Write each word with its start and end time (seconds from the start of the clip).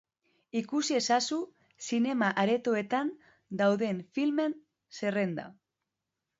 Ikusi 0.61 0.95
ezazu 0.99 1.37
zinema-aretoetan 1.89 3.13
dauden 3.63 4.03
filmen 4.19 4.59
zerrenda. 5.01 5.49